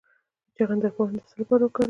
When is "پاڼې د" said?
0.95-1.21